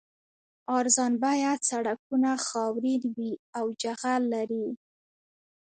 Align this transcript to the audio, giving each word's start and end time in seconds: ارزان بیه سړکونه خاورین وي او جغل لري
ارزان 0.77 1.13
بیه 1.23 1.51
سړکونه 1.69 2.31
خاورین 2.47 3.01
وي 3.15 3.31
او 3.57 3.65
جغل 3.81 4.21
لري 4.33 4.67